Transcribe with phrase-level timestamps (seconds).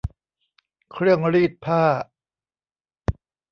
[0.91, 1.83] เครื่องรีดผ้า